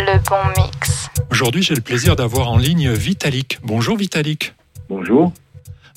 [0.00, 1.10] Le bon mix.
[1.30, 3.58] Aujourd'hui, j'ai le plaisir d'avoir en ligne Vitalik.
[3.62, 4.54] Bonjour Vitalik.
[4.88, 5.34] Bonjour.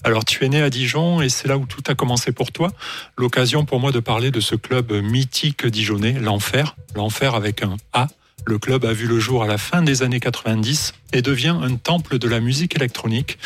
[0.04, 2.74] Alors, tu es né à Dijon et c'est là où tout a commencé pour toi.
[3.18, 6.76] L'occasion pour moi de parler de ce club mythique dijonnais, l'Enfer.
[6.96, 8.08] L'Enfer avec un A.
[8.46, 11.76] Le club a vu le jour à la fin des années 90 et devient un
[11.78, 13.38] temple de la musique électronique.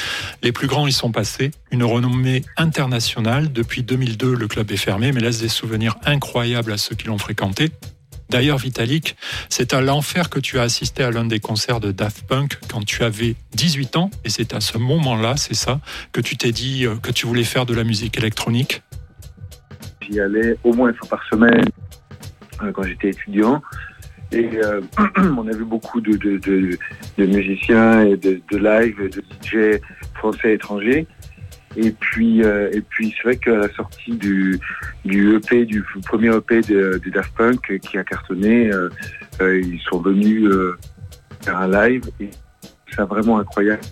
[0.41, 3.53] Les plus grands y sont passés, une renommée internationale.
[3.53, 7.19] Depuis 2002, le club est fermé, mais laisse des souvenirs incroyables à ceux qui l'ont
[7.19, 7.69] fréquenté.
[8.29, 9.15] D'ailleurs, Vitalik,
[9.49, 12.83] c'est à l'enfer que tu as assisté à l'un des concerts de Daft Punk quand
[12.83, 15.79] tu avais 18 ans, et c'est à ce moment-là, c'est ça,
[16.11, 18.81] que tu t'es dit euh, que tu voulais faire de la musique électronique
[20.01, 21.65] J'y allais au moins une fois par semaine
[22.61, 23.61] euh, quand j'étais étudiant.
[24.31, 24.81] Et euh,
[25.17, 26.11] on a vu beaucoup de,
[27.17, 29.79] musiciens et de, de live, de DJ
[30.15, 31.07] français et étrangers.
[31.79, 34.59] Et puis, euh, et puis c'est vrai qu'à la sortie du,
[35.05, 38.89] du EP, du premier EP de, de Daft Punk euh, qui a cartonné, euh,
[39.39, 40.49] ils sont venus
[41.41, 42.31] faire un live et
[42.89, 43.83] c'est vraiment incroyable.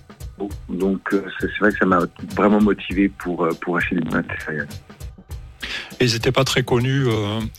[0.68, 2.00] Donc c'est vrai que ça m'a
[2.36, 4.68] vraiment motivé pour, pour acheter des matériels.
[6.02, 7.06] Ils n'étaient pas très connus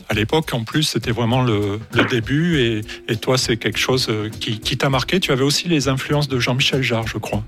[0.09, 0.53] à l'époque.
[0.53, 1.79] En plus, c'était vraiment le,
[2.09, 2.59] début.
[3.07, 5.19] Et, toi, c'est quelque chose qui, qui t'a marqué.
[5.19, 7.43] Tu avais aussi les influences de Jean-Michel Jarre, je crois.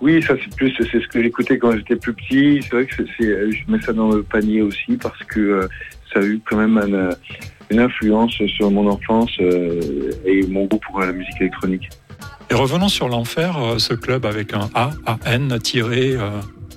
[0.00, 2.60] Oui, ça c'est plus c'est ce que j'écoutais quand j'étais plus petit.
[2.62, 5.68] C'est vrai que c'est, je mets ça dans le panier aussi parce que euh,
[6.12, 7.12] ça a eu quand même un, euh,
[7.70, 11.88] une influence sur mon enfance euh, et mon goût pour la musique électronique.
[12.50, 16.14] Et revenons sur l'enfer, ce club avec un A, A-N, tiré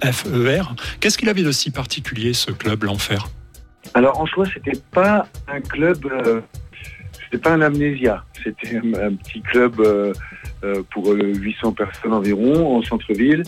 [0.03, 0.75] F-E-R.
[0.99, 3.27] Qu'est-ce qu'il avait de si particulier, ce club, l'enfer?
[3.93, 6.07] Alors en soi, c'était pas un club,
[7.29, 8.23] c'était pas un amnésia.
[8.43, 10.13] C'était un, petit club euh,
[10.63, 13.43] euh, pour euh, 800 personnes environ en centre-ville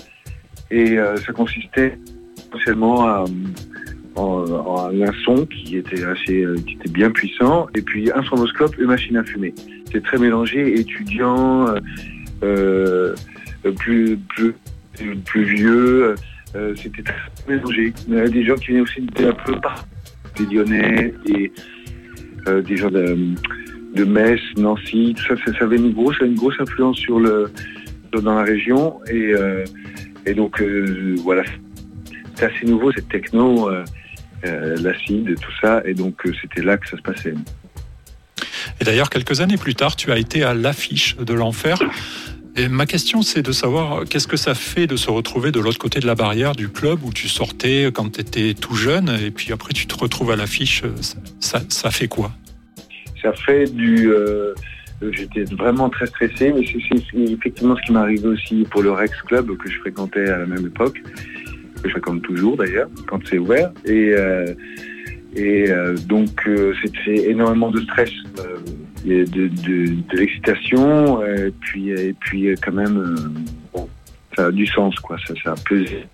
[0.70, 1.98] et euh, ça consistait
[2.38, 3.26] essentiellement à,
[4.16, 8.24] en, en un son qui était assez, euh, qui était bien puissant et puis un
[8.24, 9.54] sonoscope et machine à fumer.
[9.86, 11.68] C'était très mélangé, étudiants,
[12.44, 13.16] euh,
[13.66, 14.54] euh, plus, plus,
[15.26, 16.16] plus vieux.
[16.56, 17.16] euh, c'était très
[17.48, 17.94] mélangé.
[18.08, 19.88] Il y avait des gens qui venaient aussi d'un peu partout
[20.38, 21.52] des Lyonnais, des,
[22.48, 23.18] euh, des gens de,
[23.94, 26.22] de Metz, Nancy, ça, avait une grosse,
[26.60, 27.52] influence sur le,
[28.12, 29.00] dans la région.
[29.10, 29.66] Et, euh,
[30.36, 31.44] donc, euh, voilà,
[32.30, 33.84] c'était assez nouveau, cette techno, euh,
[34.46, 35.82] euh, l'acide, tout ça.
[35.86, 37.34] Et donc, c'était là que ça se passait.
[38.80, 41.80] Et d'ailleurs, quelques années plus tard, tu as été à l'affiche de l'enfer.
[42.58, 45.78] Et ma question, c'est de savoir qu'est-ce que ça fait de se retrouver de l'autre
[45.78, 49.32] côté de la barrière du club où tu sortais quand tu étais tout jeune, et
[49.32, 50.84] puis après tu te retrouves à l'affiche.
[51.40, 52.32] Ça, ça fait quoi?
[53.22, 54.12] Ça fait du...
[54.12, 54.54] euh,
[55.12, 59.20] J'étais vraiment très stressé, mais c'est effectivement ce qui m'est arrivé aussi pour le Rex
[59.24, 61.02] Club que je fréquentais à la même époque,
[61.82, 63.72] que je fréquente toujours d'ailleurs, quand c'est ouvert.
[63.86, 64.46] Et, euh,
[65.36, 66.48] et euh, donc
[66.84, 68.12] c'était énormément de stress,
[69.04, 73.16] et de, de, l'excitation, et puis, et puis quand même,
[73.74, 73.90] bon,
[74.36, 75.18] ça a du sens, quoi.
[75.44, 76.06] Ça, a pesé,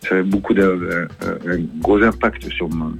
[0.00, 2.90] ça a beaucoup d'un un, un gros impact sur moi,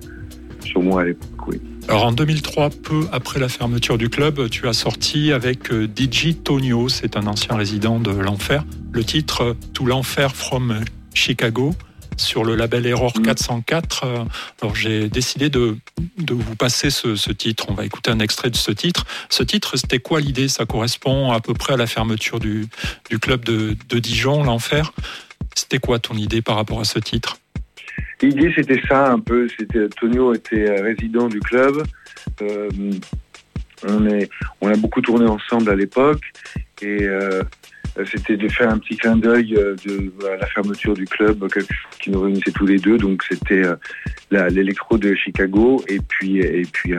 [0.61, 1.61] sur moi à l'époque, oui.
[1.89, 6.35] Alors en 2003, peu après la fermeture du club, tu as sorti avec euh, DJ
[6.43, 10.81] Tonio, c'est un ancien résident de l'enfer, le titre euh, To l'enfer from
[11.15, 11.75] Chicago
[12.17, 13.23] sur le label Error Mm.
[13.23, 14.05] 404.
[14.05, 14.25] Euh,
[14.63, 15.77] Alors j'ai décidé de,
[16.19, 17.67] de vous passer ce, ce titre.
[17.69, 19.05] On va écouter un extrait de ce titre.
[19.31, 20.49] Ce titre, c'était quoi l'idée?
[20.49, 22.67] Ça correspond à peu près à la fermeture du,
[23.11, 24.93] du club de, de Dijon, l'enfer?
[25.55, 27.37] C'était quoi ton idée par rapport à ce titre?
[28.23, 29.49] L'idée, c'était ça un peu.
[29.59, 31.83] C'était Tonio était euh, résident du club.
[32.43, 32.69] Euh,
[33.87, 34.29] on est,
[34.61, 36.23] on a beaucoup tourné ensemble à l'époque
[36.81, 37.43] et euh,
[38.11, 41.47] c'était de faire un petit clin d'œil de à la fermeture du club,
[42.01, 42.97] qui nous réunissait tous les deux.
[42.97, 43.63] Donc c'était
[44.31, 46.95] l'électro de Chicago et puis et puis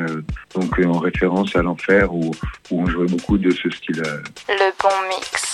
[0.56, 2.32] donc en référence à l'enfer où,
[2.72, 4.02] où on jouait beaucoup de ce style.
[4.48, 5.47] Le bon mix.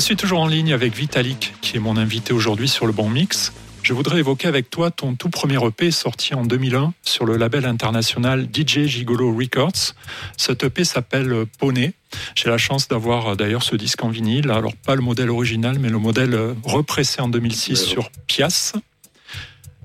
[0.00, 3.52] Suis toujours en ligne avec Vitalik, qui est mon invité aujourd'hui sur le Bon Mix.
[3.82, 7.66] Je voudrais évoquer avec toi ton tout premier EP sorti en 2001 sur le label
[7.66, 9.94] international DJ Gigolo Records.
[10.36, 11.92] Cet EP s'appelle Poney.
[12.34, 14.50] J'ai la chance d'avoir d'ailleurs ce disque en vinyle.
[14.50, 18.72] Alors pas le modèle original, mais le modèle repressé en 2006 sur Pias.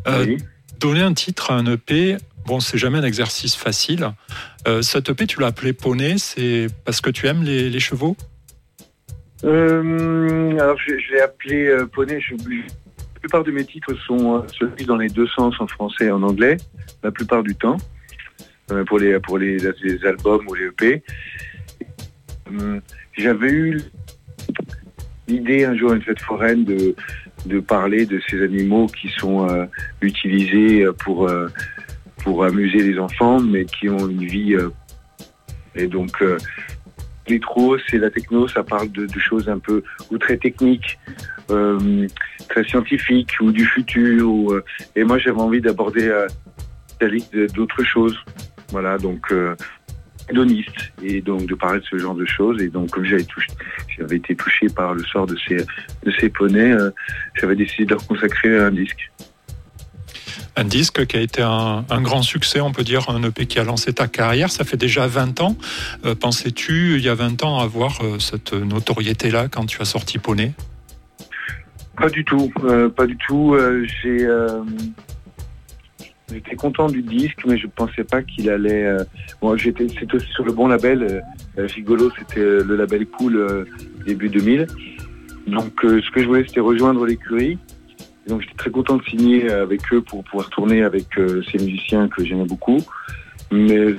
[0.07, 0.37] Euh,
[0.79, 4.11] donner un titre à un EP, bon, c'est jamais un exercice facile.
[4.67, 8.15] Euh, cet EP, tu l'as appelé Poney, c'est parce que tu aimes les, chevaux?
[9.45, 12.19] Euh, Alors je, l'ai appelé euh, Poney.
[12.19, 16.11] Je, la plupart de mes titres sont celui dans les deux sens, en français et
[16.11, 16.57] en anglais,
[17.03, 17.77] la plupart du temps,
[18.87, 19.15] pour les
[20.05, 21.03] albums ou les EP.
[23.17, 23.81] J'avais eu
[25.27, 29.65] l'idée un jour à une fête foraine de parler de ces animaux qui sont euh,
[30.01, 31.47] utilisés pour, euh,
[32.23, 34.55] pour amuser les enfants, mais qui ont une vie.
[34.55, 34.69] Euh,
[35.75, 36.23] et donc,
[37.27, 40.99] l'électro, c'est la techno, ça parle de, choses un peu ou très techniques,
[41.47, 44.63] très scientifiques ou du futur.
[44.95, 46.11] et moi, j'avais envie d'aborder
[47.53, 48.17] d'autres choses.
[48.71, 49.31] Voilà, donc
[50.29, 54.35] hédoniste et donc de parler de ce genre de choses et donc comme j'avais été
[54.35, 56.89] touché par le sort de ces de ces poneys euh,
[57.35, 59.11] j'avais décidé de leur consacrer un disque
[60.55, 63.63] un disque qui a été un, grand succès, on peut dire, un EP qui a
[63.63, 64.51] lancé ta carrière.
[64.51, 65.55] Ça fait déjà 20 ans.
[66.05, 70.17] Euh, pensais-tu, il y a 20 ans, avoir euh, cette notoriété-là quand tu as sorti
[70.17, 70.53] Poney?
[71.97, 72.51] Pas du tout.
[72.95, 73.55] pas du tout.
[76.31, 78.83] J'étais content du disque, mais je pensais pas qu'il allait.
[78.83, 79.03] Euh...
[79.41, 81.23] Bon, j'étais, c'était aussi sur le bon label.
[81.57, 83.65] Euh, Gigolo, c'était euh, le label Cool euh,
[84.05, 84.65] début 2000.
[85.47, 87.59] Donc, euh, ce que je voulais, c'était rejoindre l'écurie.
[88.27, 92.23] Donc, j'étais très content de signer avec eux pour pouvoir tourner avec ces musiciens que
[92.23, 92.79] j'aimais beaucoup.
[93.51, 93.95] Mais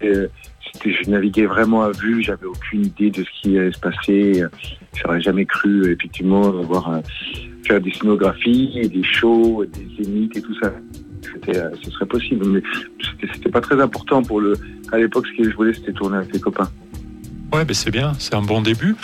[0.00, 2.22] c'était, je naviguais vraiment à vue.
[2.22, 4.44] J'avais aucune idée de ce qui allait se passer.
[4.94, 7.00] J'aurais jamais cru, effectivement, avoir
[7.66, 10.72] faire des scénographies, des shows, des zéniths et tout ça.
[11.48, 12.46] Euh, ce serait possible.
[12.46, 12.62] Mais
[13.32, 14.54] c'était pas très important pour le.
[14.92, 16.68] À l'époque, ce que je voulais, c'était tourner avec les copains.
[17.52, 18.94] Ouais, ben c'est bien, c'est un bon début.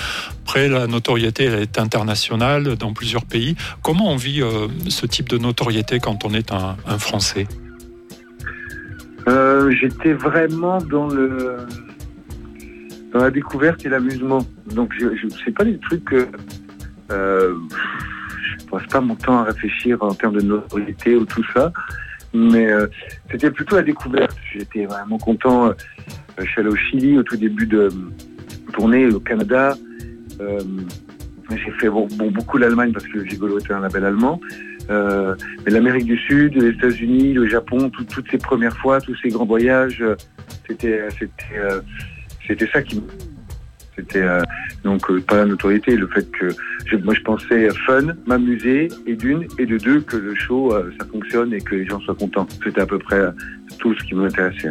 [0.45, 3.57] Après, la notoriété elle est internationale dans plusieurs pays.
[3.83, 7.49] Comment on vit euh, ce type de notoriété quand on est un, Français?
[9.27, 11.57] Euh, J'étais vraiment dans le
[13.13, 14.47] dans la découverte et l'amusement.
[14.73, 16.29] Donc, je, je c'est pas des trucs que
[17.11, 17.55] euh,
[18.61, 21.73] je passe pas mon temps à réfléchir en termes de notoriété ou tout ça.
[22.33, 22.87] Mais euh,
[23.31, 24.37] c'était plutôt la découverte.
[24.53, 25.73] J'étais vraiment content.
[26.39, 27.89] Je suis allé au Chili au tout début de
[28.73, 29.77] tournée, au Canada.
[30.41, 30.61] Euh,
[31.51, 34.41] j'ai fait beaucoup l'Allemagne parce que Gigolo était un label allemand.
[34.89, 39.47] mais l'Amérique du Sud, les États-Unis, le Japon, toutes ces premières fois, tous ces grands
[39.47, 40.03] voyages,
[40.67, 41.61] c'était c'était
[42.47, 43.01] c'était ça qui
[43.97, 44.43] c'était euh,
[44.85, 46.49] donc euh, pas la notoriété, le fait que
[47.03, 51.07] moi je pensais fun, m'amuser et d'une et de deux que le show euh, ça
[51.07, 52.47] fonctionne et que les gens soient contents.
[52.63, 53.21] C'était à peu près
[53.79, 54.71] tout ce qui m'intéressait.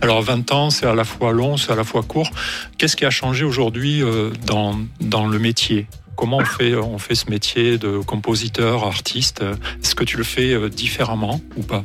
[0.00, 2.30] Alors 20 ans, c'est à la fois long, c'est à la fois court.
[2.78, 4.02] Qu'est-ce qui a changé aujourd'hui
[4.46, 5.86] dans, dans le métier?
[6.16, 9.42] Comment on fait, on fait ce métier de compositeur, artiste?
[9.82, 11.84] Est-ce que tu le fais différemment ou pas?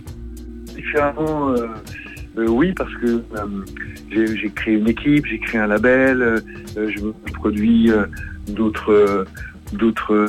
[0.75, 1.55] Différemment,
[2.37, 3.65] euh, oui, parce que euh,
[4.11, 6.39] j'ai créé une équipe, j'ai créé un label, euh,
[6.75, 7.91] je produis
[8.47, 9.25] d'autres
[9.73, 10.27] d'autres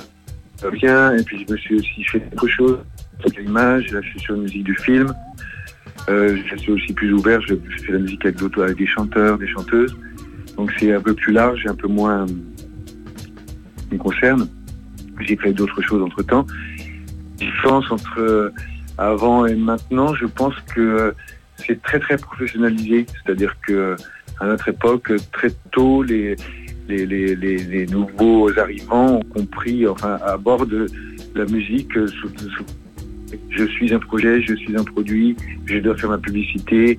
[0.72, 2.78] biens, et puis je me suis aussi fait autre chose
[3.20, 5.12] avec l'image, je suis sur la musique du film.
[6.08, 9.96] Je suis aussi plus ouvert, je, fais la musique avec, avec des chanteurs, des chanteuses.
[10.56, 12.26] Donc c'est un peu plus large et un peu moins
[13.90, 14.48] me concerne.
[15.20, 16.46] J'ai fait d'autres choses entre temps.
[17.36, 18.52] Différence entre
[18.98, 21.14] avant et maintenant, je pense que
[21.56, 23.06] c'est très très professionnalisé.
[23.24, 23.96] C'est-à-dire que
[24.40, 26.36] à notre époque, très tôt, les,
[27.90, 30.86] nouveaux arrivants ont compris, enfin, à bord de
[31.34, 31.92] la musique,
[33.50, 35.36] je suis un projet, je suis un produit,
[35.66, 36.98] je dois faire ma publicité.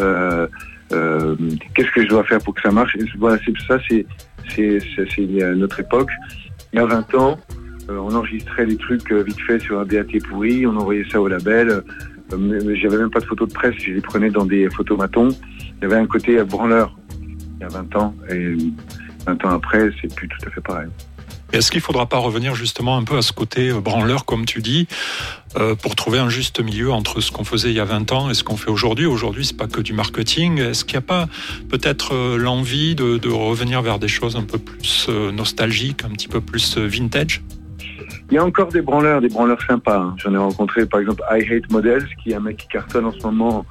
[0.00, 0.46] Euh,
[0.92, 1.36] euh,
[1.74, 2.96] Qu'est-ce que je dois faire pour que ça marche?
[3.18, 4.06] Voilà, c'est ça, c'est
[5.56, 6.10] notre époque.
[6.72, 7.38] Il y a 20 ans,
[7.90, 11.28] euh, on enregistrait des trucs vite fait sur un DAT pourri, on envoyait ça au
[11.28, 11.82] label.
[12.30, 15.28] J'avais même pas de photos de presse, je les prenais dans des photomatons.
[15.78, 16.96] Il y avait un côté branleur
[17.58, 18.56] il y a 20 ans et
[19.26, 20.88] 20 ans après, c'est plus tout à fait pareil.
[21.52, 24.44] Est-ce qu'il ne faudra pas revenir justement un peu à ce côté euh, branleur, comme
[24.44, 24.88] tu dis,
[25.56, 28.30] euh, pour trouver un juste milieu entre ce qu'on faisait il y a 20 ans
[28.30, 29.06] et ce qu'on fait aujourd'hui?
[29.06, 30.58] Aujourd'hui, c'est pas que du marketing.
[30.58, 31.28] Est-ce qu'il n'y a pas
[31.68, 36.40] peut-être euh, l'envie de, revenir vers des choses un peu plus nostalgiques, un petit peu
[36.40, 37.42] plus vintage?
[38.30, 39.98] Il y a encore des branleurs, des branleurs sympas.
[39.98, 40.16] Hein.
[40.18, 43.12] J'en ai rencontré par exemple I Hate Models, qui est un mec qui cartonne en
[43.12, 43.64] ce moment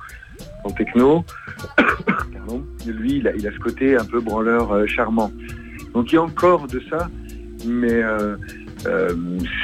[0.64, 1.26] en techno.
[2.86, 5.32] Lui, il a, il a, ce côté un peu branleur charmant.
[5.94, 7.10] Donc il y a encore de ça,
[7.66, 8.38] mais euh,
[8.86, 9.14] euh,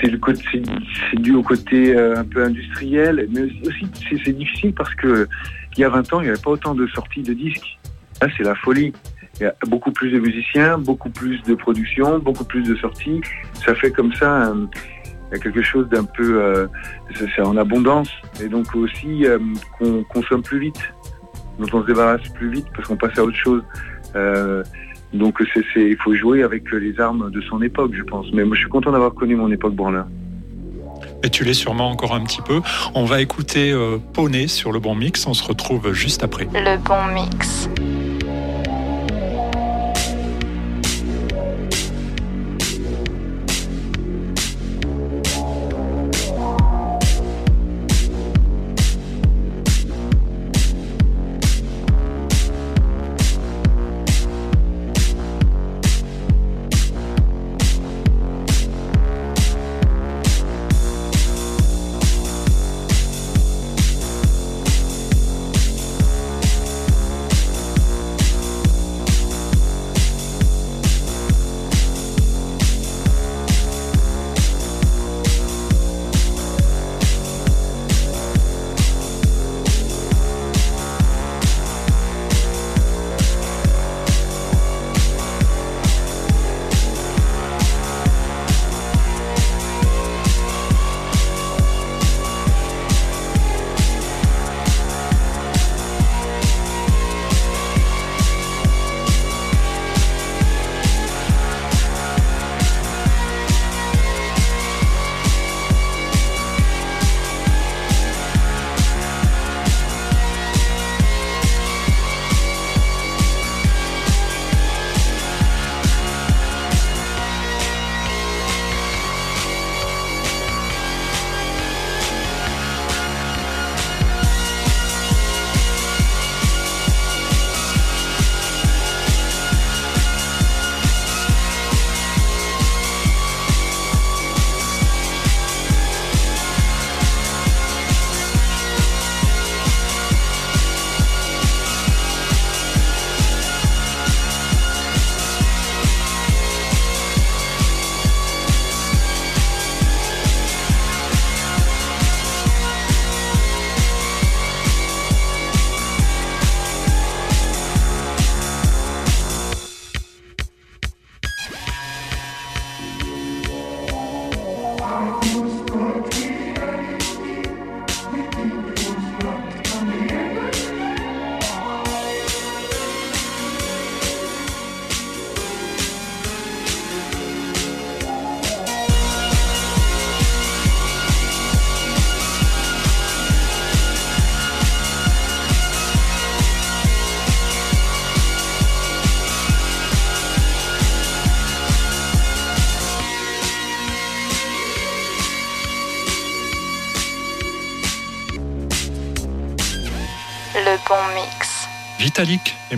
[0.01, 3.87] c'est dû au côté euh, un peu industriel, mais aussi
[4.25, 5.27] c'est difficile parce que
[5.77, 7.77] il y a 20 ans, il n'y avait pas autant de sorties de disques.
[8.21, 8.91] Là, c'est la folie.
[9.39, 13.21] Il y a beaucoup plus de musiciens, beaucoup plus de production, beaucoup plus de sorties.
[13.65, 16.67] Ça fait comme ça il y a quelque chose d'un peu,
[17.15, 18.09] c'est en abondance,
[18.43, 19.23] et donc aussi
[19.79, 20.93] qu'on consomme plus vite,
[21.57, 23.63] dont on se débarrasse plus vite parce qu'on passe à autre chose.
[25.13, 28.27] Donc c'est, c'est, il faut jouer avec les armes de son époque, je pense.
[28.33, 30.05] Mais moi, je suis content d'avoir connu mon époque branleur.
[31.23, 32.61] Et tu l'es sûrement encore un petit peu.
[32.95, 35.27] On va écouter euh, Poney sur le bon mix.
[35.27, 36.47] On se retrouve juste après.
[36.53, 37.69] Le bon mix.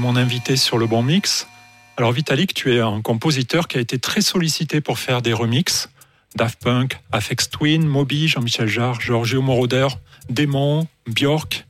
[0.03, 1.48] Mon invité sur le bon mix.
[1.95, 5.89] Alors Vitalik, tu es un compositeur qui a été très sollicité pour faire des remixes.
[6.36, 9.88] Daft Punk, Afex Twin, Moby, Jean-Michel Jarre, Giorgio Moroder,
[10.30, 11.65] Démon, Björk.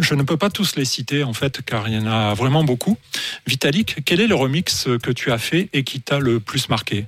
[0.00, 2.64] Je, ne peux pas tous les citer en fait car il y en a vraiment
[2.64, 2.98] beaucoup.
[3.46, 7.06] Vitalik, quel est le remix que tu as fait et qui t'a le plus marqué?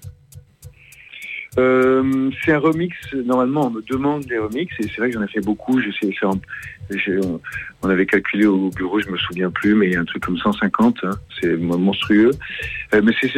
[1.59, 2.95] Euh, c'est un remix.
[3.25, 5.81] Normalement, on me demande des remixes et c'est vrai que j'en ai fait beaucoup.
[6.23, 7.40] On,
[7.83, 10.25] on avait calculé au bureau, je me souviens plus, mais il y a un truc
[10.25, 10.99] comme 150.
[11.05, 11.11] hein.
[11.40, 12.33] c'est mon- monstrueux.
[12.95, 13.33] Euh, mais c'est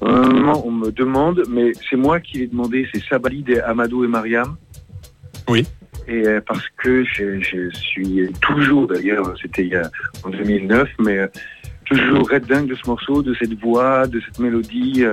[0.00, 2.88] normalement, on me demande, mais c'est moi qui l'ai demandé.
[2.92, 4.56] C'est Sabalid, et Amadou et Mariam.
[5.48, 5.66] Oui.
[6.08, 9.70] Et euh, parce que je, je suis toujours, d'ailleurs, c'était
[10.24, 11.26] en 2009, mais euh,
[11.84, 15.04] toujours red dingue de ce morceau, de cette voix, de cette mélodie.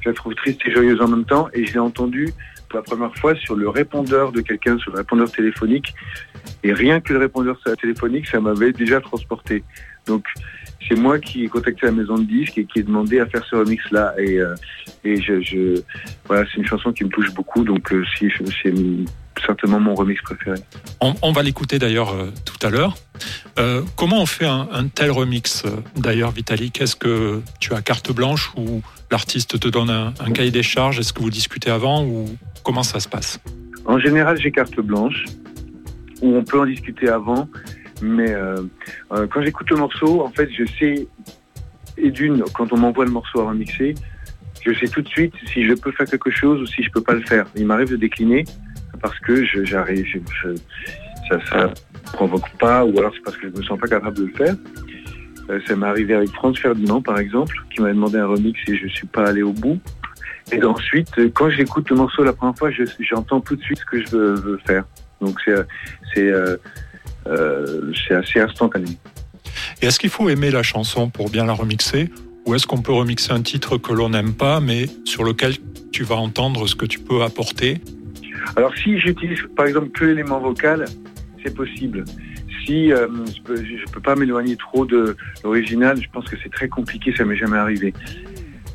[0.00, 1.48] Je la trouve triste et joyeuse en même temps.
[1.52, 2.32] Et je l'ai entendu
[2.68, 5.94] pour la première fois sur le répondeur de quelqu'un, sur le répondeur téléphonique.
[6.62, 9.62] Et rien que le répondeur téléphonique, ça m'avait déjà transporté.
[10.06, 10.24] Donc,
[10.86, 13.44] c'est moi qui ai contacté la maison de disques et qui ai demandé à faire
[13.44, 14.14] ce remix-là.
[14.18, 14.54] Et, euh,
[15.04, 15.80] je-
[16.26, 17.64] voilà, c'est une chanson qui me touche beaucoup.
[17.64, 18.30] Donc, euh, si,
[18.62, 18.72] c'est
[19.44, 20.58] certainement mon remix préféré.
[21.00, 22.96] on, on va l'écouter d'ailleurs euh, tout à l'heure.
[23.58, 27.82] Euh, comment on fait un, un tel remix euh, d'ailleurs, Vitalik Est-ce que tu as
[27.82, 30.98] carte blanche ou l'artiste te donne un, un cahier des charges?
[30.98, 32.28] Est-ce que vous discutez avant ou
[32.62, 33.40] comment ça se passe?
[33.86, 35.24] En général, j'ai carte blanche,
[36.20, 37.48] où on peut en discuter avant,
[38.02, 38.62] mais euh,
[39.08, 41.08] quand j'écoute le morceau, en fait, je sais,
[41.96, 43.94] et d'une, quand on m'envoie le morceau à remixer,
[44.64, 47.00] je sais tout de suite si je peux faire quelque chose ou si je peux
[47.00, 47.46] pas le faire.
[47.56, 48.44] Il m'arrive de décliner
[49.00, 50.54] parce que j'arrive, je, je,
[51.28, 51.74] ça, ça
[52.12, 54.54] provoque pas, ou alors c'est parce que je me sens pas capable de le faire.
[55.50, 58.76] Euh, ça m'est arrivé avec France Ferdinand, par exemple, qui m'a demandé un remix et
[58.76, 59.78] je suis pas allé au bout.
[60.52, 63.78] Et ensuite, euh, quand j'écoute le morceau la première fois, je- j'entends tout de suite
[63.78, 64.84] ce que je veux, faire.
[65.20, 65.54] Donc c'est
[66.14, 66.56] c'est euh,
[67.26, 68.98] euh, assez instantané.
[69.82, 72.10] Et est-ce qu'il faut aimer la chanson pour bien la remixer?
[72.46, 75.54] Ou est-ce qu'on peut remixer un titre que l'on n'aime pas, mais sur lequel
[75.92, 77.80] tu vas entendre ce que tu peux apporter?
[78.56, 80.84] Alors si j'utilise par exemple que l'élément vocal,
[81.44, 82.04] c'est possible.
[82.64, 86.52] Si euh, je peux, je peux pas m'éloigner trop de l'original, je pense que c'est
[86.52, 87.94] très compliqué, ça m'est jamais arrivé.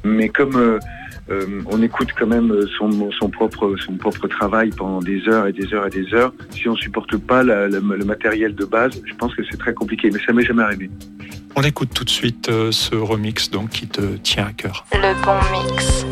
[0.03, 0.79] Mais comme euh,
[1.29, 5.53] euh, on écoute quand même son, son propre son propre travail pendant des heures et
[5.53, 9.01] des heures et des heures, si on supporte pas la- la- le matériel de base,
[9.05, 10.09] je pense que c'est très compliqué.
[10.11, 10.89] Mais ça m'est jamais arrivé.
[11.55, 14.85] On écoute tout de suite ce remix donc qui te tient à cœur.
[14.93, 16.05] Le bon mix.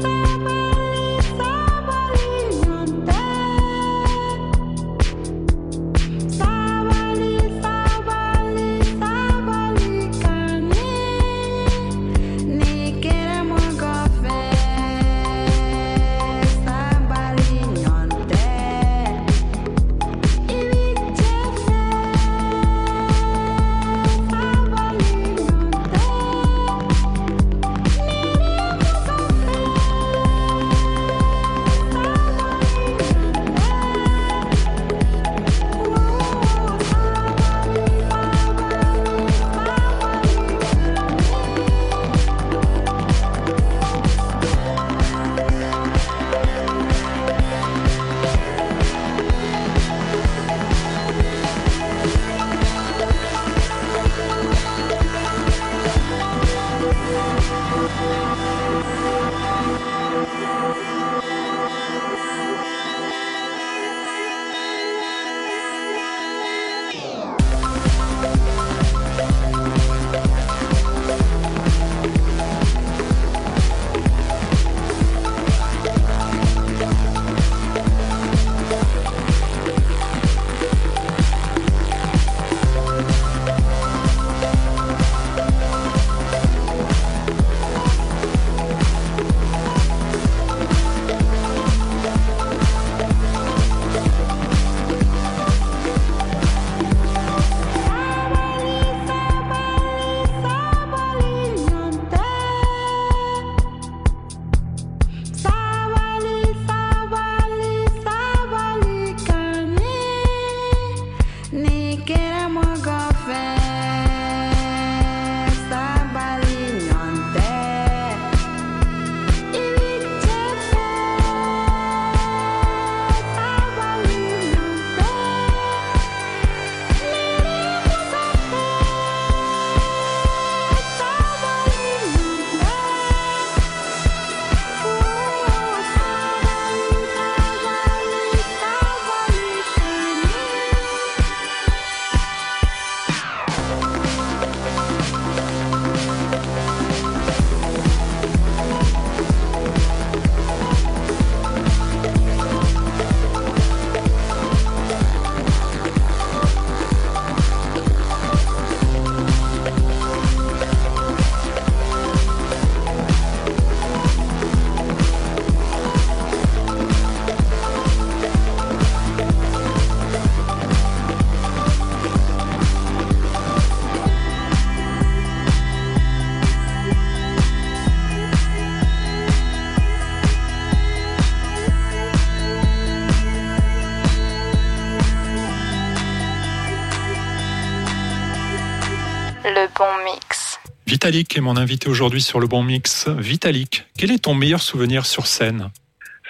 [191.03, 193.07] Vitalik est mon invité aujourd'hui sur le bon mix.
[193.07, 195.71] Vitalik, quel est ton meilleur souvenir sur scène?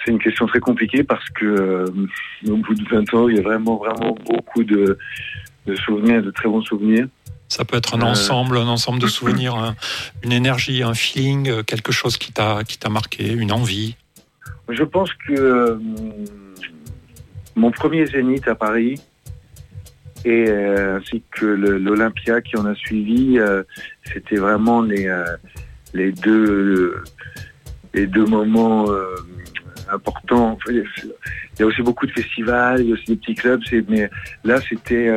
[0.02, 1.86] C'est une question très compliquée parce que euh,
[2.48, 4.96] au bout de 20 ans, il y a vraiment, vraiment beaucoup de,
[5.66, 7.06] de souvenirs, de très bons souvenirs.
[7.50, 8.04] Ça peut être un Euh.
[8.12, 9.76] ensemble, un ensemble de souvenirs, un-
[10.22, 13.96] une énergie, un feeling, euh, quelque chose qui t'a qui t'a marqué, une envie.
[14.70, 15.76] Je pense que euh,
[17.56, 18.98] mon premier Zénith à Paris
[20.24, 23.62] et euh, ainsi que l'Olympia qui en a suivi, euh,
[24.12, 25.24] c'était vraiment les, euh,
[25.94, 26.96] les deux
[27.94, 28.86] les deux moments
[29.90, 30.56] importants.
[30.70, 30.82] Il
[31.58, 34.08] y a aussi beaucoup de festivals, il y a aussi des petits clubs, mais
[34.44, 35.14] là c'était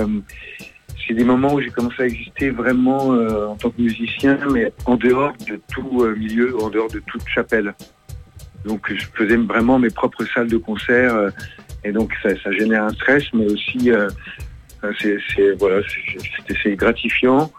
[1.07, 4.97] c'est des moments où j'ai commencé à exister vraiment en tant que musicien, mais en
[4.97, 7.73] dehors de tout milieu, en dehors de toute chapelle.
[8.65, 11.31] Donc je faisais vraiment mes propres salles de concert
[11.85, 13.89] et donc ça, génère un stress, mais aussi
[14.99, 17.51] c'est c'est- voilà, c'est- c'est gratifiant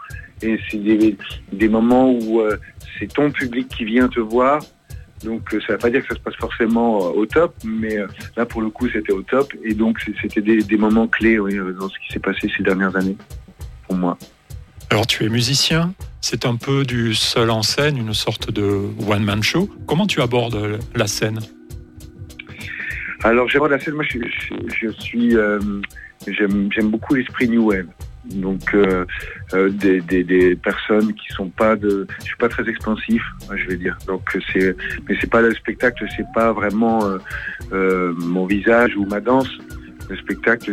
[0.42, 1.16] et c'est des,
[1.52, 2.57] des moments où euh,
[2.98, 4.62] c'est ton public qui vient te voir.
[5.24, 7.55] Donc euh, ça ne veut pas dire que ça se passe forcément euh, au top,
[7.64, 7.96] mais
[8.37, 11.57] là pour le coup c'était au top et donc c'était des, des moments clés oui,
[11.79, 13.16] dans ce qui s'est passé ces dernières années
[13.88, 14.18] pour moi.
[14.90, 18.62] Alors tu es musicien, c'est un peu du seul en scène, une sorte de
[19.09, 19.68] one-man show.
[19.87, 21.40] Comment tu abordes la scène?
[23.24, 24.55] Alors j'aborde la scène, moi je, je-
[24.87, 25.35] je suis,
[26.26, 27.87] j'aime beaucoup l'esprit New Wave.
[28.31, 29.05] Donc euh,
[29.55, 33.22] euh, des, des, personnes qui sont pas de, je suis pas très expansif,
[33.55, 33.96] je vais dire.
[34.07, 34.76] Donc c'est,
[35.09, 37.00] mais c'est pas le spectacle, c'est pas vraiment
[37.72, 39.50] euh, mon visage ou ma danse.
[40.09, 40.72] Le spectacle,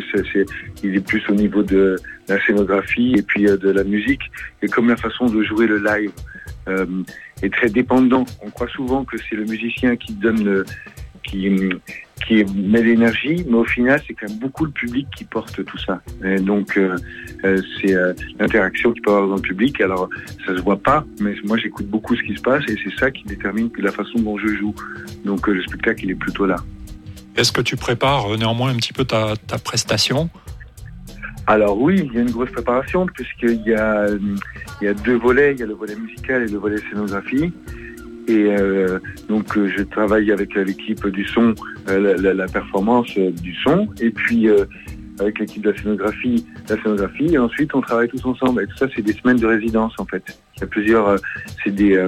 [0.84, 1.95] il est plus au niveau de
[2.27, 4.21] la scénographie et puis de la musique
[4.62, 6.12] et comme la façon de jouer le live
[7.41, 8.25] est très dépendant.
[8.41, 10.65] On croit souvent que c'est le musicien qui donne le,
[11.23, 11.49] qui,
[12.25, 15.77] qui met l'énergie, mais au final, c'est quand même beaucoup le public qui porte tout
[15.77, 16.01] ça.
[16.23, 16.95] Et donc, euh,
[17.43, 19.79] euh, c'est euh, l'interaction qu'il peut avoir dans le public.
[19.81, 20.09] Alors,
[20.45, 23.12] ça se voit pas, mais moi, j'écoute beaucoup ce qui se passe et c'est ça
[23.12, 24.75] qui détermine la façon dont je joue.
[25.25, 26.57] Donc, euh, le spectacle, il est plutôt là.
[27.36, 30.29] Est-ce que tu prépares néanmoins un petit peu ta, ta prestation?
[31.45, 34.07] Alors oui, il y a une grosse préparation puisqu'il y a,
[34.81, 37.51] il y a deux volets, il y a le volet musical et le volet scénographie.
[38.27, 41.53] Et euh, donc euh, je travaille avec euh, l'équipe du son,
[41.88, 44.47] la, performance du son, et puis
[45.19, 48.63] avec l'équipe de la scénographie, la scénographie, et ensuite on travaille tous ensemble.
[48.63, 50.23] Et tout ça, c'est des semaines de résidence en fait.
[50.55, 51.15] Il y a plusieurs,
[51.63, 52.05] c'est des,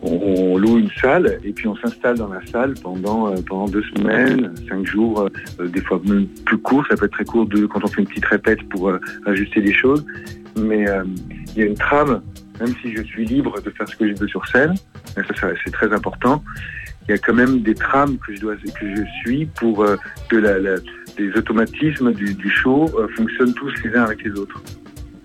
[0.00, 4.52] on, loue une salle et puis on s'installe dans la salle pendant pendant deux semaines,
[4.68, 5.28] cinq jours,
[5.64, 8.08] des fois même plus court, ça peut être très court de, quand on fait une
[8.08, 8.92] petite répète pour
[9.26, 10.04] ajuster les choses.
[10.56, 10.86] Mais
[11.56, 12.22] il y a une trame,
[12.62, 14.74] même si je suis libre de faire ce que je veux sur scène,
[15.14, 16.42] ça, c'est très important.
[17.08, 19.96] Il y a quand même des trames que je dois que je suis pour euh,
[20.28, 20.36] que
[21.18, 24.62] les automatismes du, show euh, fonctionnent tous les uns avec les autres.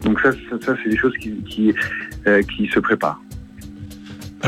[0.01, 1.73] Donc ça, ça, c'est des choses qui
[2.27, 3.21] euh, qui se préparent.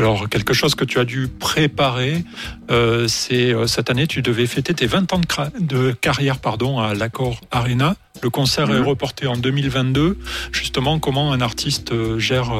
[0.00, 2.24] Alors, quelque chose que tu as dû préparer,
[2.70, 5.20] euh, c'est euh, cette année, tu devais fêter tes 20 ans
[5.60, 7.96] de, carrière pardon, à l'Accord Arena.
[8.22, 8.76] Le concert Mhm.
[8.76, 10.16] est reporté en 2022.
[10.52, 12.50] Justement, comment un artiste euh, gère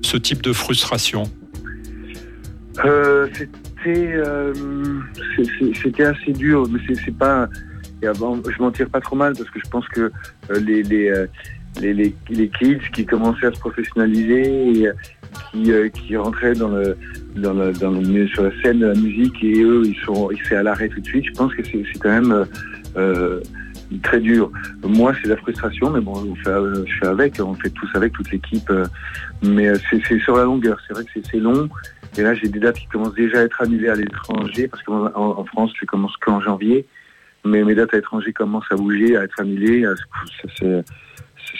[0.00, 1.24] ce type de frustration?
[5.82, 7.46] C'était assez dur, mais c'est pas.
[8.00, 10.10] et avant, je m'en tire pas trop mal parce que je pense que
[10.58, 11.12] les les,
[11.82, 14.88] les les kids qui commençaient à se professionnaliser, et,
[15.52, 15.72] qui
[16.14, 16.96] euh, rentraient dans le
[18.28, 21.00] sur la scène de la musique et eux ils sont ils c'est à l'arrêt tout
[21.00, 21.24] de suite.
[21.26, 22.44] Je pense que c'est quand même euh,
[22.96, 23.40] euh,
[24.02, 24.50] très dur.
[24.84, 27.88] Moi, c'est la frustration, mais bon, on fait, euh, je fais avec, on fait tous
[27.94, 28.70] avec, toute l'équipe.
[29.42, 30.78] mais c'est sur la longueur.
[30.86, 31.68] C'est vrai que c'est- long.
[32.18, 35.06] Et là, j'ai des dates qui commencent déjà à être annulées à l'étranger, parce qu'en
[35.14, 36.86] en, France, je commence qu'en janvier.
[37.44, 39.84] Mais mes dates à l'étranger commencent à bouger, à être annulées.
[39.86, 40.66] à- ça,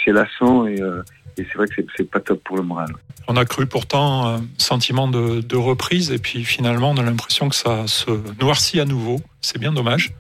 [0.05, 1.03] C'est lassant et, euh,
[1.37, 2.93] et c'est vrai que c'est- pas top pour le moral.
[3.29, 7.49] On a cru pourtant un sentiment de, de reprise et puis finalement on a l'impression
[7.49, 9.21] que ça se noircit à nouveau.
[9.41, 10.13] C'est bien dommage.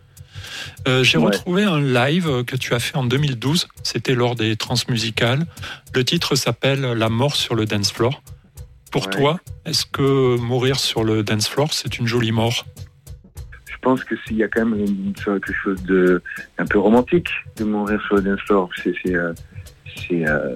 [0.86, 1.26] Euh, J'ai Ouais.
[1.26, 3.68] retrouvé un live que tu as fait en 2012.
[3.82, 5.46] C'était lors des transmusicales.
[5.94, 8.22] Le titre s'appelle La mort sur le dance floor.
[8.92, 9.12] Pour Ouais.
[9.12, 12.66] toi, est-ce que mourir sur le dance floor, c'est une jolie mort?
[13.66, 16.22] Je pense que s'il y a quand même une, quelque chose de
[16.58, 19.32] un peu romantique de mourir sur le dance floor, c'est c'est euh,
[20.10, 20.54] c'est euh,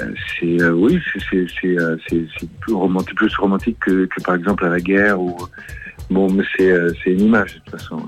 [0.00, 0.98] euh, c'est, euh, oui
[1.30, 1.96] c'est euh,
[2.60, 5.36] plus romantique plus romantique que, que par exemple à la guerre ou
[6.10, 8.06] bon mais c'est euh, une image de toute façon.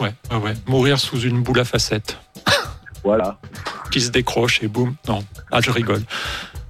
[0.00, 0.54] ouais, ouais, ouais.
[0.66, 2.18] Mourir sous une boule à facettes
[3.04, 3.38] Voilà.
[3.90, 4.94] qui se décroche et boum.
[5.06, 5.20] Non,
[5.52, 6.02] ah, je rigole.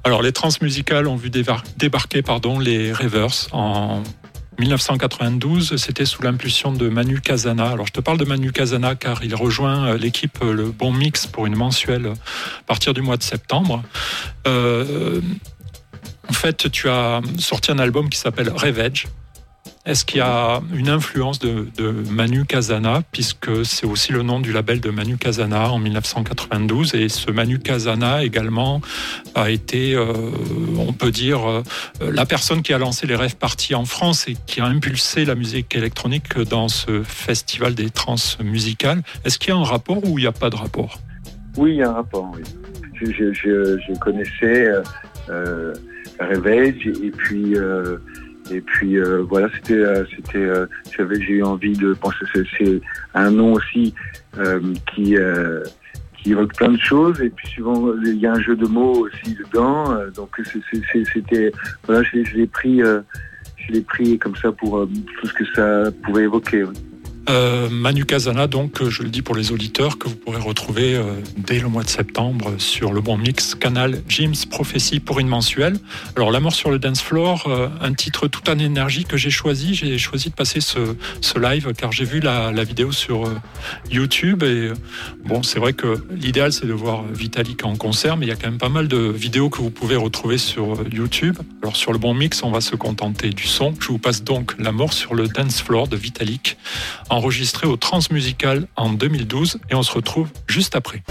[0.04, 4.02] Alors, les transmusicales ont vu débarquer pardon, les Rivers en
[4.58, 5.76] 1992.
[5.76, 7.70] C'était sous l'impulsion de Manu Casana.
[7.70, 10.92] Alors, je te parle de Manu Casana car il rejoint euh, l'équipe euh, Le Bon
[10.92, 13.82] Mix pour une mensuelle euh, à partir du mois de septembre.
[14.46, 15.20] Euh,
[16.28, 19.06] en fait, tu as sorti un album qui s'appelle Revenge.
[19.86, 21.66] Est-ce qu'il y a une influence de,
[22.10, 27.08] Manu Casana, puisque c'est aussi le nom du label de Manu Casana en 1992, et
[27.08, 28.80] ce Manu Casana également
[29.34, 30.12] a été, euh,
[30.78, 31.62] on peut dire, euh,
[32.00, 35.34] la personne qui a lancé les rêves parties en France et qui a impulsé la
[35.34, 39.02] musique électronique dans ce festival des trans musicales.
[39.24, 40.98] Est-ce qu'il y a un rapport ou il n'y a pas de rapport?
[41.56, 42.30] Oui, il y a un rapport.
[42.34, 42.42] Oui.
[43.00, 44.82] Je, connaissais euh,
[45.30, 45.74] euh,
[46.18, 47.54] Réveil et puis
[48.50, 52.80] et puis euh, voilà, c'était euh, c'était euh, j'ai eu envie de penser c'est, c'est
[53.14, 53.94] un nom aussi
[54.94, 59.06] qui évoque plein de choses et puis souvent il y a un jeu de mots
[59.06, 61.52] aussi dedans donc c'était
[61.86, 64.86] voilà je, l'ai- pris je l'ai pris comme ça pour
[65.20, 66.64] tout ce que ça pouvait évoquer.
[67.28, 70.94] Euh, Manu Casana, donc, euh, je le dis pour les auditeurs, que vous pourrez retrouver
[70.94, 71.02] euh,
[71.36, 75.76] dès le mois de septembre sur le bon mix canal Jim's Prophétie pour une mensuelle.
[76.16, 79.74] Alors, La mort sur le dance floor, un titre tout en énergie que j'ai choisi.
[79.74, 80.78] J'ai choisi de passer ce,
[81.38, 83.30] live car j'ai vu la, vidéo sur
[83.90, 84.72] YouTube et
[85.24, 88.36] bon, c'est vrai que l'idéal c'est de voir Vitalik en concert, mais il y a
[88.36, 91.38] quand même pas mal de vidéos que vous pouvez retrouver sur YouTube.
[91.62, 93.74] Alors, sur le bon mix, on va se contenter du son.
[93.80, 96.56] Je vous passe donc La mort sur le dance floor de Vitalik
[97.18, 101.02] enregistré au Transmusical en 2012 et on se retrouve juste après.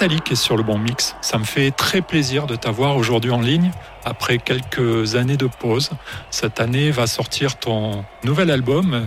[0.00, 1.14] Vitalik est sur le bon mix.
[1.20, 3.70] Ça me fait très plaisir de t'avoir aujourd'hui en ligne
[4.02, 5.90] après quelques années de pause.
[6.30, 9.06] Cette année va sortir ton nouvel album,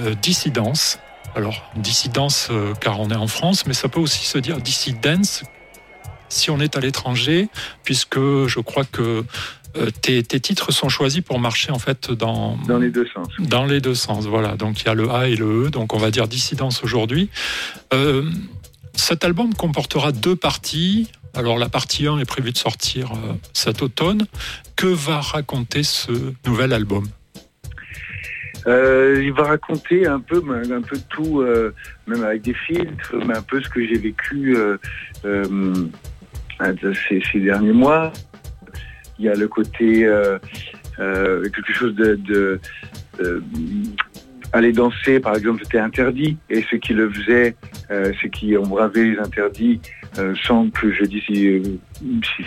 [0.00, 0.98] euh, Dissidence.
[1.36, 5.44] Alors, Dissidence, euh, car on est en France, mais ça peut aussi se dire Dissidence.
[6.30, 7.50] si on est à l'étranger,
[7.84, 9.26] puisque je crois que
[9.76, 13.28] euh, tes, tes titres sont choisis pour marcher en fait dans, Dans les deux sens.
[13.38, 14.24] dans les deux sens.
[14.24, 16.82] Voilà, donc il y a le A et le E, donc on va dire dissidence
[16.84, 17.28] aujourd'hui.
[17.92, 18.30] Euh,
[18.94, 21.10] cet album comportera deux parties.
[21.34, 24.26] Alors la partie 1 est prévue de sortir euh, cet automne.
[24.76, 26.12] Que va raconter ce
[26.46, 27.06] nouvel album?
[28.66, 31.74] Euh, il va raconter un peu, un peu tout, euh,
[32.06, 34.56] même avec des filtres, mais un peu ce que j'ai vécu
[35.22, 38.12] ces, derniers mois.
[39.18, 40.08] Il y a le côté
[40.96, 42.60] quelque chose de-
[44.52, 47.56] aller danser, par exemple, c'était interdit, et ceux qui le faisaient,
[47.90, 49.80] euh, ceux qui ont bravé les interdits,
[50.18, 51.62] euh, sans que je dise si, euh,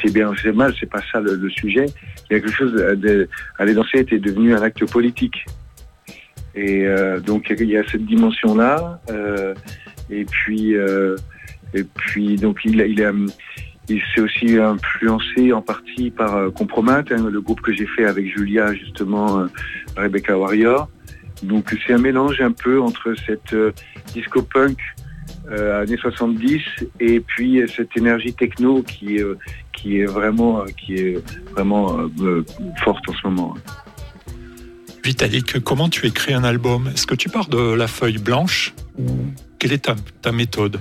[0.03, 1.86] c'est bien ou c'est mal, c'est pas ça le, sujet.
[2.30, 5.45] Il y a quelque chose de, de- aller danser était devenu un acte politique.
[6.53, 9.01] Et euh, donc il y a cette dimension-là.
[9.10, 9.53] euh,
[10.10, 11.16] et puis euh,
[11.74, 13.01] et puis donc il il
[13.88, 18.06] il s'est aussi influencé en partie par euh, Compromat, hein, le groupe que j'ai fait
[18.06, 19.47] avec Julia justement, euh,
[19.95, 20.89] Rebecca Warrior.
[21.43, 23.71] Donc c'est un mélange un peu entre cette euh,
[24.13, 24.77] disco punk
[25.51, 26.61] euh, années 70
[26.99, 29.38] et puis euh, cette énergie techno qui est euh,
[29.73, 32.09] qui est vraiment qui est vraiment
[32.83, 33.53] forte en ce moment.
[35.03, 36.88] Vitalik, comment tu écris un album?
[36.88, 39.05] Est-ce que tu pars de la feuille blanche ou
[39.59, 40.79] quelle est ta, ta méthode?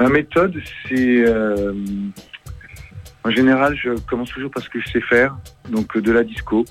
[0.00, 1.24] Ma méthode, c'est
[3.22, 5.36] en général, je commence toujours par ce que je sais faire,
[5.70, 6.64] donc de la disco.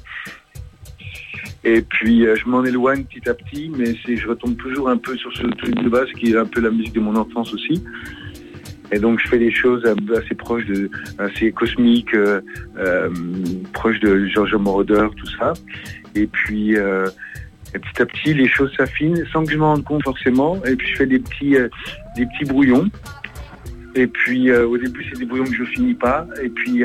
[1.65, 5.15] Et puis euh, je m'en éloigne petit à petit, mais je retombe toujours un peu
[5.15, 7.83] sur ce truc de base qui est un peu la musique de mon enfance aussi.
[8.91, 9.83] Et donc je fais des choses
[10.15, 12.41] assez proches de, assez cosmiques, euh,
[12.77, 13.09] euh,
[13.71, 15.53] proches de Giorgio Moroder, tout ça.
[16.15, 16.75] Et puis
[17.75, 20.63] et petit à petit, les choses s'affinent sans que je m'en rende compte forcément.
[20.65, 21.55] Et puis je fais des petits,
[22.15, 22.87] des petits brouillons.
[23.95, 26.27] Et puis au début, c'est des brouillons que je finis pas.
[26.43, 26.83] Et puis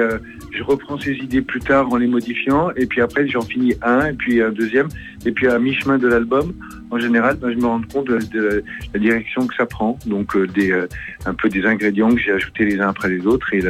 [0.53, 2.71] je reprends ces idées plus tard en les modifiant.
[2.77, 4.89] Et puis après, j'en finis un, et puis un deuxième.
[5.27, 6.55] Et puis à mi-chemin de l'album,
[6.91, 9.99] en général, ben, je me rends compte de, la direction que ça prend.
[10.07, 10.87] Donc euh, euh,
[11.27, 13.61] un peu des ingrédients que j'ai ajoutés les uns après les autres et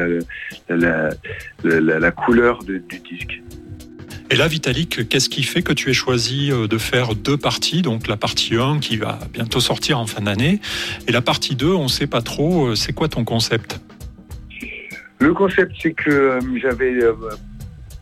[0.69, 3.43] la, couleur du disque.
[4.31, 7.81] Et là, Vitalik, qu'est-ce qui fait que tu aies choisi euh, de faire deux parties?
[7.81, 10.61] Donc la partie 1 qui va bientôt sortir en fin d'année,
[11.07, 13.81] et la partie 2, on ne sait pas trop, c'est quoi ton concept?
[15.21, 17.13] Le concept, c'est que euh, j'avais euh,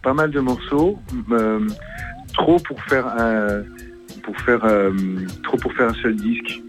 [0.02, 0.98] pas mal de morceaux,
[1.30, 1.60] euh,
[2.34, 3.62] trop pour faire un,
[4.22, 4.60] pour faire,
[5.44, 6.60] trop pour faire un seul disque.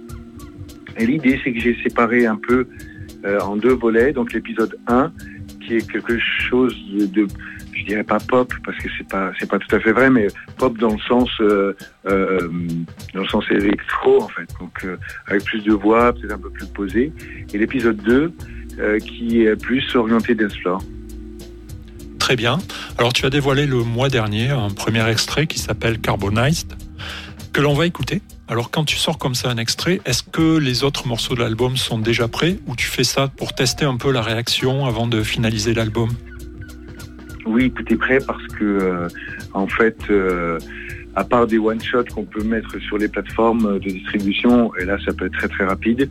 [0.97, 2.67] Et l'idée, c'est que j'ai séparé un peu
[3.41, 4.13] en deux volets.
[4.13, 5.11] Donc l'épisode 1,
[5.65, 7.27] qui est quelque chose de, de-
[7.73, 10.27] je dirais pas pop parce que c'est pas, c'est pas tout à fait vrai, mais
[10.57, 11.29] pop dans le sens,
[12.05, 14.47] dans le sens électro en fait.
[14.59, 14.85] Donc
[15.27, 17.11] avec plus de voix, peut-être un peu plus posé.
[17.53, 18.31] Et l'épisode 2,
[18.79, 20.81] euh, qui est plus orienté dance floor.
[22.19, 22.59] Très bien.
[22.97, 26.73] Alors tu as dévoilé le mois dernier un premier extrait qui s'appelle Carbonized,
[27.53, 28.21] que l'on va écouter.
[28.49, 31.77] Alors quand tu sors comme ça un extrait, est-ce que les autres morceaux de l'album
[31.77, 35.21] sont déjà prêts ou tu fais ça pour tester un peu la réaction avant de
[35.23, 36.09] finaliser l'album?
[37.45, 39.07] Oui, tout est prêt parce que, euh,
[39.53, 40.59] en fait, euh,
[41.15, 45.13] à part des one-shots qu'on peut mettre sur les plateformes de distribution, et là, ça
[45.13, 46.09] peut être très très rapide,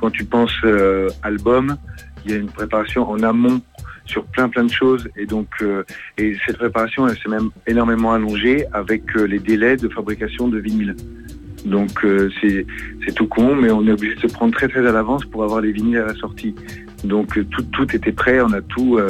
[0.00, 1.76] quand tu penses euh, album,
[2.24, 3.60] il y a une préparation en amont
[4.04, 5.82] sur plein plein de choses et donc euh,
[6.16, 10.58] et cette préparation elle s'est même énormément allongée avec euh, les délais de fabrication de
[10.58, 10.94] vinyle.
[11.64, 12.06] Donc
[12.40, 15.42] c'est tout con mais on est obligé de se prendre très très à l'avance pour
[15.42, 16.54] avoir les vinyles à la sortie.
[17.02, 19.00] Donc tout tout était prêt, on a tout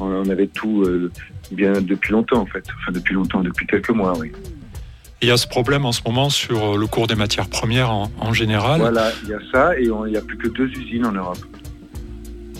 [0.00, 0.86] on avait tout
[1.50, 2.64] bien depuis longtemps en fait.
[2.78, 4.32] Enfin depuis longtemps, depuis quelques mois, oui.
[5.22, 8.10] Il y a ce problème en ce moment sur le cours des matières premières en,
[8.18, 8.80] en général.
[8.80, 11.12] Voilà, il y a ça et on- il n'y a plus que deux usines en
[11.12, 11.38] Europe.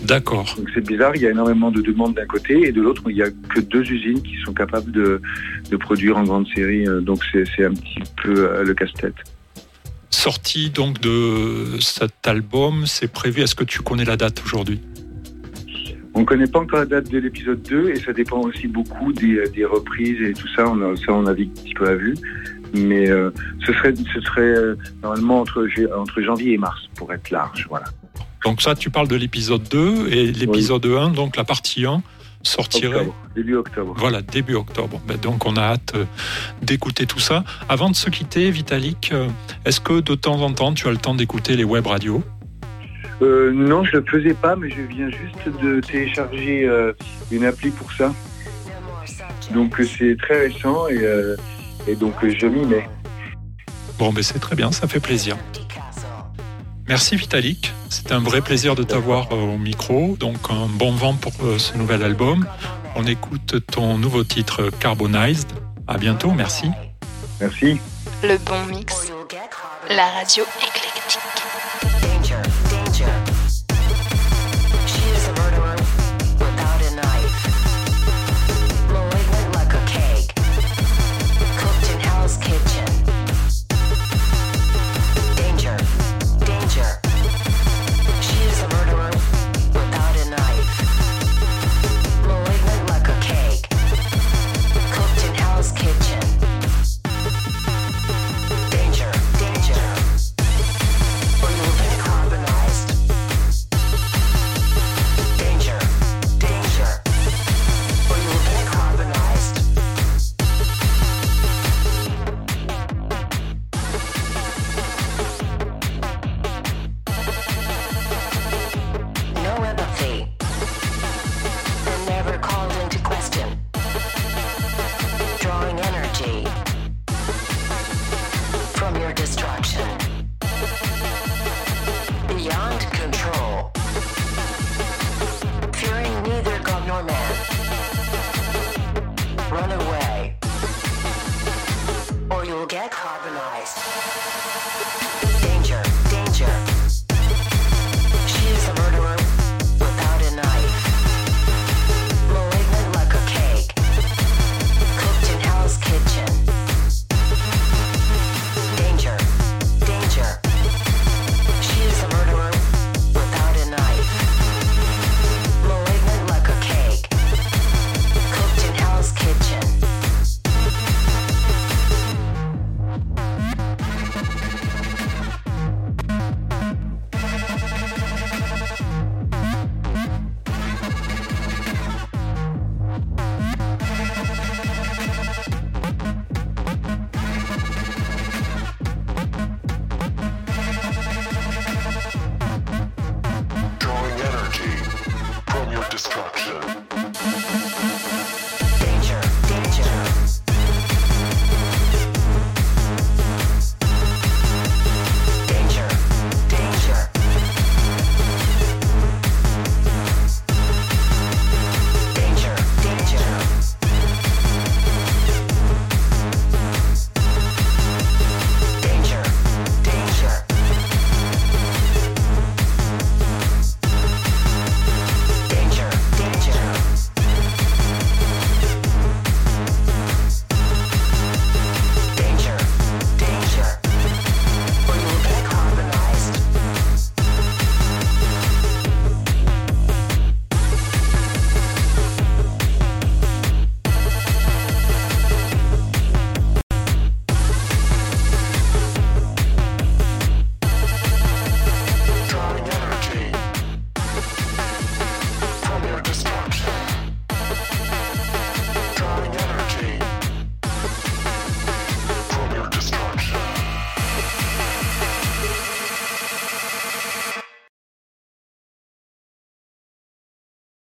[0.05, 0.55] D'accord.
[0.57, 3.15] Donc c'est bizarre, il y a énormément de demandes d'un côté et de l'autre, il
[3.15, 5.21] n'y a que deux usines qui sont capables de,
[5.69, 6.87] de produire en grande série.
[6.87, 9.15] euh, Donc c'est c'est un petit peu euh, le casse-tête.
[10.09, 13.41] Sortie donc de cet album, c'est prévu.
[13.41, 14.79] Est-ce que tu connais la date aujourd'hui?
[16.15, 19.11] On ne connaît pas encore la date de l'épisode 2 et ça dépend aussi beaucoup
[19.13, 20.67] des, des reprises et tout ça.
[20.67, 22.15] On a, ça, on a un petit peu à vue.
[22.73, 23.31] Mais euh,
[23.65, 27.65] ce serait, ce serait euh, normalement entre, entre janvier et mars pour être large.
[27.69, 27.85] Voilà.
[28.45, 32.01] Donc ça, tu parles de l'épisode 2 et l'épisode 1, donc la partie 1,
[32.43, 33.95] sortirait Octobre, début octobre.
[33.97, 35.01] voilà, début octobre.
[35.07, 36.05] Ben, donc on a hâte euh,
[36.61, 37.43] d'écouter tout ça.
[37.69, 39.27] Avant de se quitter, Vitalik, euh,
[39.65, 42.21] est-ce que de temps en temps tu as le temps d'écouter les web radios?
[43.21, 46.93] Euh, non, je ne le faisais pas, mais je viens juste de télécharger euh,
[47.31, 48.13] une appli pour ça.
[49.53, 51.35] Donc euh, c'est très récent et, euh,
[51.87, 52.87] et donc je m'y mets.
[53.99, 55.37] Bon, ben c'est très bien, ça fait plaisir.
[56.87, 60.17] Merci Vitalik, c'est un vrai plaisir de t'avoir au micro.
[60.19, 62.45] Donc un bon vent pour ce nouvel album.
[62.95, 65.49] On écoute ton nouveau titre Carbonized.
[65.87, 66.69] À bientôt, merci.
[67.39, 67.79] Merci.
[68.21, 69.11] Le bon mix.
[69.89, 70.82] La radio éclaire.